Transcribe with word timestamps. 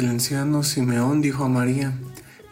El 0.00 0.08
anciano 0.08 0.62
Simeón 0.62 1.20
dijo 1.20 1.44
a 1.44 1.50
María, 1.50 1.92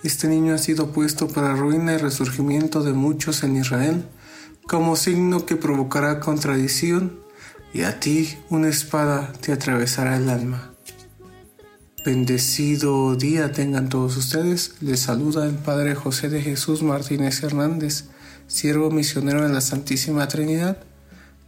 Este 0.03 0.29
niño 0.29 0.53
ha 0.53 0.59
sido 0.59 0.93
puesto 0.93 1.29
para 1.29 1.57
ruina 1.57 1.95
y 1.95 1.97
resurgimiento 1.97 2.83
de 2.83 2.93
muchos 2.93 3.43
en 3.43 3.57
Israel, 3.57 4.05
como 4.67 4.97
signo 4.97 5.47
que 5.47 5.57
provocará 5.57 6.21
contradicción, 6.21 7.21
y 7.73 7.85
a 7.85 8.01
ti 8.01 8.37
una 8.51 8.69
espada 8.69 9.33
te 9.41 9.53
atravesará 9.53 10.19
el 10.19 10.29
alma. 10.29 10.75
Bendecido 12.05 13.17
día 13.17 13.51
tengan 13.51 13.89
todos 13.89 14.19
ustedes. 14.19 14.75
Les 14.83 15.01
saluda 15.01 15.47
el 15.47 15.55
Padre 15.55 15.95
José 15.95 16.29
de 16.29 16.43
Jesús 16.43 16.83
Martínez 16.83 17.43
Hernández, 17.43 18.05
siervo 18.47 18.91
misionero 18.91 19.47
en 19.47 19.55
la 19.55 19.63
Santísima 19.63 20.29
Trinidad, 20.29 20.77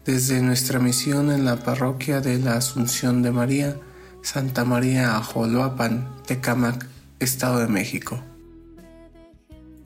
desde 0.06 0.40
nuestra 0.40 0.78
misión 0.78 1.30
en 1.30 1.44
la 1.44 1.56
parroquia 1.56 2.22
de 2.22 2.38
la 2.38 2.54
Asunción 2.54 3.20
de 3.20 3.32
María, 3.32 3.76
Santa 4.22 4.64
María 4.64 5.16
Ajoloapan, 5.16 6.08
Tecamac, 6.26 6.86
Estado 7.18 7.58
de 7.60 7.68
México. 7.68 8.22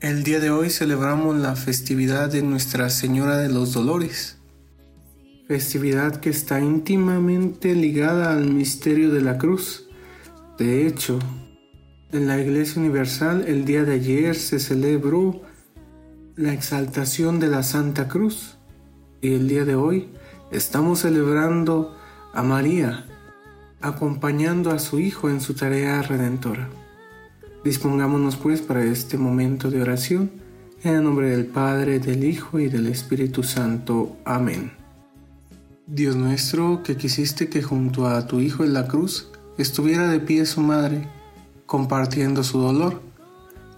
El 0.01 0.23
día 0.23 0.39
de 0.39 0.51
hoy 0.51 0.69
celebramos 0.69 1.35
la 1.37 1.55
festividad 1.55 2.29
de 2.29 2.41
Nuestra 2.41 2.89
Señora 2.89 3.37
de 3.37 3.49
los 3.49 3.73
Dolores, 3.73 4.37
festividad 5.47 6.17
que 6.17 6.29
está 6.29 6.59
íntimamente 6.59 7.75
ligada 7.75 8.31
al 8.31 8.51
misterio 8.51 9.11
de 9.11 9.21
la 9.21 9.37
cruz 9.37 9.85
de 10.57 10.87
hecho, 10.87 11.19
en 12.13 12.27
la 12.27 12.39
Iglesia 12.39 12.81
Universal 12.81 13.43
el 13.45 13.65
día 13.65 13.83
de 13.83 13.95
ayer 13.95 14.35
se 14.35 14.61
celebró 14.61 15.41
la 16.37 16.53
exaltación 16.53 17.41
de 17.41 17.47
la 17.47 17.61
Santa 17.61 18.07
Cruz 18.07 18.57
y 19.21 19.33
el 19.33 19.49
día 19.49 19.65
de 19.65 19.75
hoy 19.75 20.07
estamos 20.51 20.99
celebrando 20.99 21.97
a 22.33 22.41
María, 22.41 23.05
acompañando 23.85 24.71
a 24.71 24.79
su 24.79 24.99
Hijo 24.99 25.29
en 25.29 25.41
su 25.41 25.53
tarea 25.53 26.01
redentora. 26.01 26.69
Dispongámonos 27.63 28.35
pues 28.35 28.61
para 28.61 28.83
este 28.83 29.17
momento 29.17 29.69
de 29.69 29.81
oración, 29.81 30.31
en 30.83 30.95
el 30.95 31.03
nombre 31.03 31.29
del 31.29 31.45
Padre, 31.45 31.99
del 31.99 32.23
Hijo 32.23 32.59
y 32.59 32.67
del 32.67 32.87
Espíritu 32.87 33.43
Santo. 33.43 34.17
Amén. 34.25 34.71
Dios 35.85 36.15
nuestro, 36.15 36.81
que 36.83 36.97
quisiste 36.97 37.47
que 37.47 37.61
junto 37.61 38.07
a 38.07 38.25
tu 38.25 38.39
Hijo 38.39 38.63
en 38.63 38.73
la 38.73 38.87
cruz 38.87 39.29
estuviera 39.57 40.07
de 40.09 40.19
pie 40.19 40.45
su 40.47 40.61
madre, 40.61 41.07
compartiendo 41.67 42.43
su 42.43 42.59
dolor. 42.59 43.01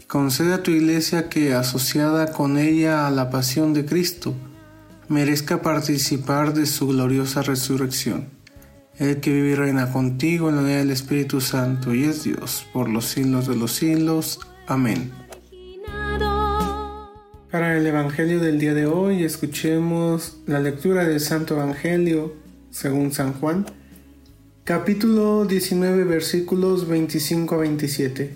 Concede 0.08 0.54
a 0.54 0.64
tu 0.64 0.72
iglesia 0.72 1.28
que, 1.28 1.54
asociada 1.54 2.32
con 2.32 2.58
ella 2.58 3.08
a 3.08 3.12
la 3.12 3.30
pasión 3.30 3.74
de 3.74 3.86
Cristo, 3.86 4.34
merezca 5.10 5.62
participar 5.62 6.54
de 6.54 6.66
su 6.66 6.88
gloriosa 6.88 7.42
resurrección. 7.42 8.37
El 9.00 9.20
que 9.20 9.32
vive 9.32 9.50
y 9.50 9.56
reina 9.56 9.92
contigo 9.92 10.50
en 10.50 10.56
la 10.56 10.62
unidad 10.64 10.80
del 10.80 10.92
Espíritu 10.92 11.40
Santo 11.40 11.94
y 11.94 12.06
es 12.06 12.24
Dios 12.24 12.66
por 12.74 12.90
los 12.90 13.06
siglos 13.06 13.48
de 13.48 13.56
los 13.56 13.74
siglos. 13.74 14.40
Amén. 14.66 15.12
Para 17.52 17.78
el 17.78 17.86
Evangelio 17.86 18.40
del 18.40 18.60
día 18.60 18.74
de 18.74 18.88
hoy 18.88 19.24
escuchemos 19.24 20.40
la 20.48 20.60
lectura 20.60 21.06
del 21.06 21.20
Santo 21.20 21.56
Evangelio 21.56 22.34
según 22.72 23.12
San 23.12 23.34
Juan 23.34 23.66
Capítulo 24.68 25.46
19 25.46 26.04
versículos 26.04 26.90
25 26.90 27.56
a 27.56 27.58
27 27.60 28.34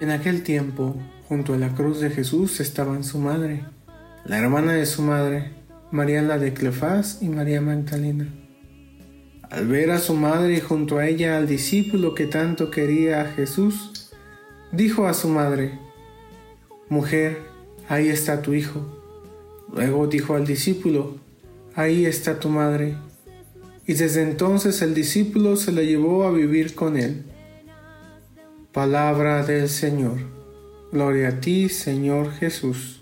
En 0.00 0.10
aquel 0.10 0.42
tiempo, 0.42 0.96
junto 1.28 1.52
a 1.52 1.58
la 1.58 1.74
cruz 1.74 2.00
de 2.00 2.08
Jesús 2.08 2.60
estaban 2.60 3.04
su 3.04 3.18
madre, 3.18 3.64
la 4.24 4.38
hermana 4.38 4.72
de 4.72 4.86
su 4.86 5.02
madre, 5.02 5.50
María 5.90 6.22
la 6.22 6.38
de 6.38 6.54
Cleofás 6.54 7.18
y 7.20 7.28
María 7.28 7.60
Magdalena. 7.60 8.41
Al 9.52 9.66
ver 9.66 9.90
a 9.90 9.98
su 9.98 10.14
madre 10.14 10.54
y 10.54 10.60
junto 10.60 10.96
a 10.96 11.06
ella 11.06 11.36
al 11.36 11.46
discípulo 11.46 12.14
que 12.14 12.26
tanto 12.26 12.70
quería 12.70 13.20
a 13.20 13.26
Jesús, 13.26 14.10
dijo 14.72 15.06
a 15.06 15.12
su 15.12 15.28
madre, 15.28 15.78
Mujer, 16.88 17.36
ahí 17.86 18.08
está 18.08 18.40
tu 18.40 18.54
hijo. 18.54 18.80
Luego 19.70 20.06
dijo 20.06 20.36
al 20.36 20.46
discípulo, 20.46 21.16
Ahí 21.74 22.06
está 22.06 22.40
tu 22.40 22.48
madre 22.48 22.96
y 23.86 23.92
desde 23.92 24.22
entonces 24.22 24.80
el 24.80 24.94
discípulo 24.94 25.56
se 25.56 25.70
la 25.70 25.82
llevó 25.82 26.24
a 26.24 26.32
vivir 26.32 26.74
con 26.74 26.96
él. 26.96 27.24
Palabra 28.72 29.44
del 29.44 29.68
Señor. 29.68 30.18
Gloria 30.92 31.28
a 31.28 31.40
ti, 31.40 31.68
Señor 31.68 32.32
Jesús. 32.32 33.01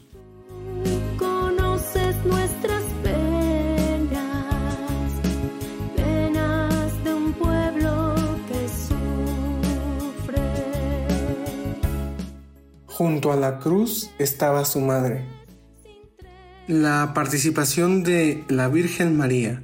Junto 13.21 13.33
a 13.33 13.37
la 13.37 13.59
cruz 13.59 14.09
estaba 14.19 14.65
su 14.65 14.81
madre. 14.81 15.27
La 16.67 17.13
participación 17.13 18.03
de 18.03 18.45
la 18.49 18.69
Virgen 18.69 19.15
María 19.15 19.63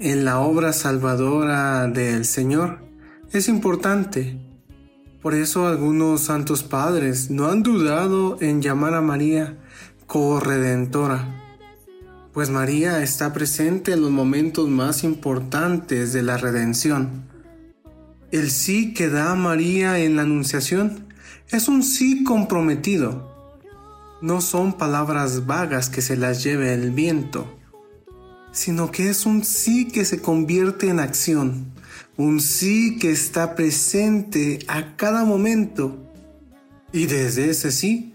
en 0.00 0.24
la 0.24 0.40
obra 0.40 0.72
salvadora 0.72 1.86
del 1.86 2.24
Señor 2.24 2.80
es 3.30 3.46
importante. 3.46 4.40
Por 5.22 5.34
eso 5.34 5.68
algunos 5.68 6.22
santos 6.22 6.64
padres 6.64 7.30
no 7.30 7.46
han 7.46 7.62
dudado 7.62 8.36
en 8.40 8.60
llamar 8.60 8.94
a 8.94 9.02
María 9.02 9.56
corredentora, 10.08 11.28
pues 12.32 12.50
María 12.50 13.04
está 13.04 13.32
presente 13.32 13.92
en 13.92 14.02
los 14.02 14.10
momentos 14.10 14.68
más 14.68 15.04
importantes 15.04 16.12
de 16.12 16.24
la 16.24 16.38
redención. 16.38 17.22
El 18.32 18.50
sí 18.50 18.94
que 18.94 19.08
da 19.08 19.36
María 19.36 20.00
en 20.00 20.16
la 20.16 20.22
Anunciación 20.22 21.09
es 21.52 21.68
un 21.68 21.82
sí 21.82 22.24
comprometido. 22.24 23.28
No 24.22 24.40
son 24.40 24.74
palabras 24.74 25.46
vagas 25.46 25.88
que 25.88 26.02
se 26.02 26.16
las 26.16 26.42
lleve 26.44 26.74
el 26.74 26.90
viento 26.90 27.60
sino 28.52 28.90
que 28.90 29.08
es 29.08 29.26
un 29.26 29.44
sí 29.44 29.88
que 29.88 30.04
se 30.04 30.20
convierte 30.20 30.88
en 30.88 31.00
acción, 31.00 31.72
un 32.16 32.40
sí 32.40 32.98
que 32.98 33.10
está 33.10 33.54
presente 33.54 34.60
a 34.68 34.96
cada 34.96 35.24
momento. 35.24 35.96
Y 36.92 37.06
desde 37.06 37.50
ese 37.50 37.70
sí, 37.70 38.14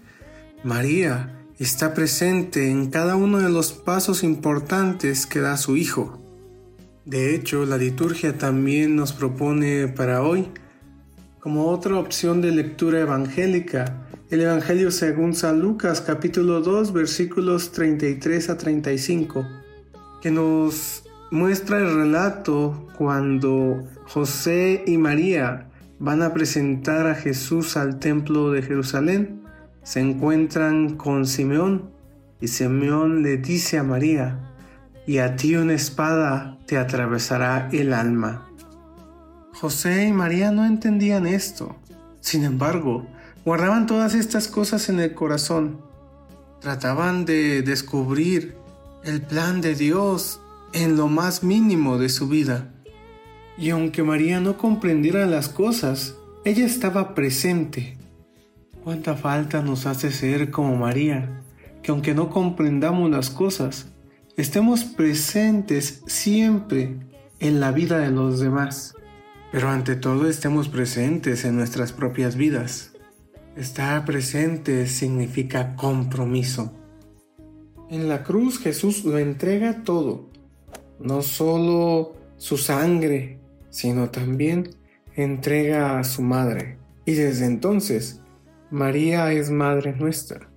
María 0.62 1.44
está 1.58 1.94
presente 1.94 2.70
en 2.70 2.90
cada 2.90 3.16
uno 3.16 3.38
de 3.38 3.48
los 3.48 3.72
pasos 3.72 4.22
importantes 4.22 5.26
que 5.26 5.40
da 5.40 5.56
su 5.56 5.76
Hijo. 5.76 6.22
De 7.06 7.34
hecho, 7.34 7.64
la 7.64 7.78
liturgia 7.78 8.36
también 8.36 8.96
nos 8.96 9.12
propone 9.12 9.88
para 9.88 10.22
hoy, 10.22 10.48
como 11.46 11.68
otra 11.68 11.96
opción 12.00 12.40
de 12.40 12.50
lectura 12.50 12.98
evangélica, 12.98 14.08
el 14.30 14.40
Evangelio 14.40 14.90
según 14.90 15.32
San 15.32 15.60
Lucas 15.60 16.00
capítulo 16.00 16.60
2 16.60 16.92
versículos 16.92 17.70
33 17.70 18.50
a 18.50 18.58
35 18.58 19.46
que 20.20 20.32
nos 20.32 21.04
muestra 21.30 21.78
el 21.78 21.94
relato 21.94 22.88
cuando 22.98 23.80
José 24.08 24.82
y 24.88 24.98
María 24.98 25.68
van 26.00 26.22
a 26.22 26.34
presentar 26.34 27.06
a 27.06 27.14
Jesús 27.14 27.76
al 27.76 28.00
templo 28.00 28.50
de 28.50 28.62
Jerusalén. 28.62 29.42
Se 29.84 30.00
encuentran 30.00 30.96
con 30.96 31.26
Simeón 31.26 31.92
y 32.40 32.48
Simeón 32.48 33.22
le 33.22 33.36
dice 33.36 33.78
a 33.78 33.84
María, 33.84 34.52
y 35.06 35.18
a 35.18 35.36
ti 35.36 35.54
una 35.54 35.74
espada 35.74 36.58
te 36.66 36.76
atravesará 36.76 37.68
el 37.70 37.92
alma. 37.92 38.48
José 39.60 40.08
y 40.08 40.12
María 40.12 40.50
no 40.50 40.66
entendían 40.66 41.26
esto. 41.26 41.76
Sin 42.20 42.44
embargo, 42.44 43.06
guardaban 43.42 43.86
todas 43.86 44.14
estas 44.14 44.48
cosas 44.48 44.90
en 44.90 45.00
el 45.00 45.14
corazón. 45.14 45.80
Trataban 46.60 47.24
de 47.24 47.62
descubrir 47.62 48.58
el 49.02 49.22
plan 49.22 49.62
de 49.62 49.74
Dios 49.74 50.42
en 50.74 50.98
lo 50.98 51.08
más 51.08 51.42
mínimo 51.42 51.96
de 51.96 52.10
su 52.10 52.28
vida. 52.28 52.70
Y 53.56 53.70
aunque 53.70 54.02
María 54.02 54.40
no 54.40 54.58
comprendiera 54.58 55.24
las 55.24 55.48
cosas, 55.48 56.16
ella 56.44 56.66
estaba 56.66 57.14
presente. 57.14 57.96
¿Cuánta 58.84 59.16
falta 59.16 59.62
nos 59.62 59.86
hace 59.86 60.10
ser 60.10 60.50
como 60.50 60.76
María? 60.76 61.40
Que 61.82 61.92
aunque 61.92 62.14
no 62.14 62.28
comprendamos 62.28 63.10
las 63.10 63.30
cosas, 63.30 63.86
estemos 64.36 64.84
presentes 64.84 66.02
siempre 66.06 66.98
en 67.38 67.58
la 67.58 67.72
vida 67.72 67.98
de 67.98 68.10
los 68.10 68.38
demás. 68.38 68.92
Pero 69.52 69.68
ante 69.68 69.96
todo 69.96 70.28
estemos 70.28 70.68
presentes 70.68 71.44
en 71.44 71.56
nuestras 71.56 71.92
propias 71.92 72.36
vidas. 72.36 72.92
Estar 73.56 74.04
presente 74.04 74.86
significa 74.86 75.76
compromiso. 75.76 76.72
En 77.88 78.08
la 78.08 78.22
cruz 78.22 78.58
Jesús 78.58 79.04
lo 79.04 79.18
entrega 79.18 79.84
todo, 79.84 80.28
no 80.98 81.22
solo 81.22 82.14
su 82.36 82.56
sangre, 82.58 83.38
sino 83.70 84.10
también 84.10 84.70
entrega 85.14 85.98
a 85.98 86.04
su 86.04 86.22
madre. 86.22 86.78
Y 87.04 87.12
desde 87.12 87.46
entonces, 87.46 88.20
María 88.70 89.32
es 89.32 89.50
madre 89.50 89.94
nuestra. 89.94 90.50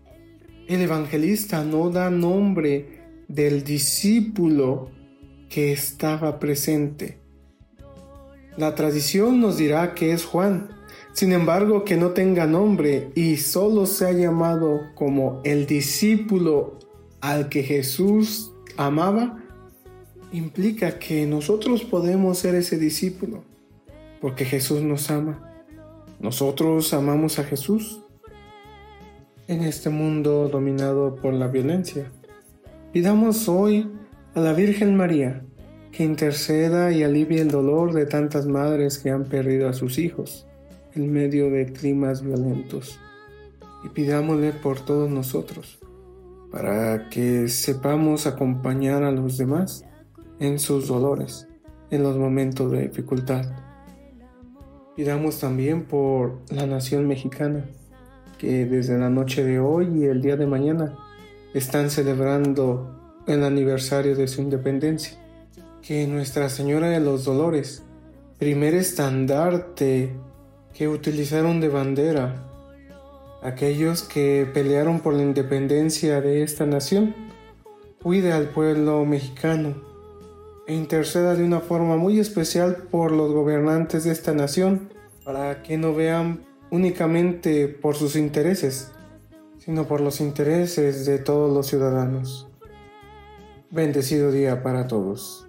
El 0.68 0.82
evangelista 0.82 1.64
no 1.64 1.90
da 1.90 2.10
nombre 2.10 3.00
del 3.28 3.64
discípulo 3.64 4.92
que 5.50 5.72
estaba 5.72 6.40
presente. 6.40 7.20
La 8.58 8.76
tradición 8.76 9.40
nos 9.40 9.58
dirá 9.58 9.94
que 9.94 10.12
es 10.12 10.26
Juan, 10.26 10.70
sin 11.14 11.32
embargo 11.32 11.86
que 11.86 11.98
no 11.98 12.12
tenga 12.12 12.46
nombre 12.46 13.12
y 13.16 13.38
solo 13.38 13.86
sea 13.86 14.12
llamado 14.12 14.82
como 14.96 15.42
el 15.44 15.66
discípulo 15.66 16.80
al 17.22 17.50
que 17.50 17.64
Jesús 17.64 18.52
amaba, 18.78 19.38
implica 20.32 21.00
que 21.00 21.26
nosotros 21.26 21.84
podemos 21.84 22.38
ser 22.38 22.56
ese 22.56 22.78
discípulo, 22.78 23.44
porque 24.22 24.46
Jesús 24.46 24.82
nos 24.82 25.10
ama. 25.10 25.46
Nosotros 26.20 26.94
amamos 26.94 27.40
a 27.40 27.44
Jesús 27.44 28.02
en 29.48 29.64
este 29.64 29.90
mundo 29.90 30.50
dominado 30.50 31.16
por 31.16 31.34
la 31.34 31.48
violencia. 31.48 32.12
Pidamos 32.92 33.48
hoy 33.48 33.90
a 34.36 34.40
la 34.40 34.54
Virgen 34.54 34.96
María 34.96 35.44
que 35.92 36.04
interceda 36.04 36.92
y 36.92 37.04
alivie 37.04 37.42
el 37.42 37.50
dolor 37.50 37.94
de 37.94 38.06
tantas 38.06 38.46
madres 38.46 39.00
que 39.00 39.10
han 39.10 39.26
perdido 39.26 39.68
a 39.70 39.74
sus 39.74 39.98
hijos 39.98 40.48
en 40.94 41.12
medio 41.12 41.50
de 41.50 41.72
climas 41.72 42.22
violentos. 42.22 43.00
Y 43.84 43.90
pidámosle 43.90 44.52
por 44.52 44.80
todos 44.80 45.10
nosotros, 45.10 45.80
para 46.52 47.10
que 47.10 47.48
sepamos 47.48 48.28
acompañar 48.28 49.04
a 49.04 49.12
los 49.12 49.38
demás 49.38 49.86
en 50.40 50.60
sus 50.60 50.88
dolores, 50.88 51.48
en 51.90 52.04
los 52.04 52.18
momentos 52.18 52.72
de 52.72 52.88
dificultad. 52.88 53.46
Pidamos 54.96 55.40
también 55.40 55.86
por 55.86 56.40
la 56.50 56.66
nación 56.66 57.08
mexicana, 57.08 57.66
que 58.38 58.66
desde 58.66 58.98
la 58.98 59.10
noche 59.10 59.44
de 59.44 59.60
hoy 59.60 59.88
y 60.02 60.06
el 60.06 60.22
día 60.22 60.36
de 60.36 60.46
mañana 60.46 60.98
están 61.54 61.90
celebrando 61.90 63.22
el 63.28 63.44
aniversario 63.44 64.16
de 64.16 64.28
su 64.28 64.42
independencia. 64.42 65.18
Que 65.90 66.06
Nuestra 66.06 66.50
Señora 66.50 66.92
de 66.92 67.00
los 67.00 67.26
Dolores, 67.26 67.82
primer 68.38 68.76
estandarte 68.76 70.12
que 70.72 70.88
utilizaron 70.88 71.62
de 71.62 71.68
bandera, 71.68 72.46
aquellos 73.42 74.04
que 74.04 74.48
pelearon 74.54 75.00
por 75.00 75.16
la 75.16 75.24
independencia 75.24 76.22
de 76.22 76.44
esta 76.44 76.68
nación, 76.68 77.16
cuide 78.04 78.34
al 78.34 78.50
pueblo 78.50 79.04
mexicano 79.04 79.82
e 80.68 80.76
interceda 80.76 81.34
de 81.34 81.44
una 81.44 81.60
forma 81.60 81.98
muy 81.98 82.20
especial 82.20 82.84
por 82.92 83.12
los 83.12 83.34
gobernantes 83.34 84.04
de 84.04 84.12
esta 84.12 84.32
nación, 84.36 84.90
para 85.26 85.64
que 85.64 85.80
no 85.80 85.96
vean 85.96 86.46
únicamente 86.70 87.68
por 87.68 87.96
sus 87.96 88.16
intereses, 88.16 88.92
sino 89.58 89.88
por 89.88 90.02
los 90.02 90.22
intereses 90.22 91.08
de 91.08 91.18
todos 91.18 91.52
los 91.52 91.66
ciudadanos. 91.66 92.48
Bendecido 93.72 94.32
día 94.32 94.62
para 94.62 94.88
todos. 94.88 95.49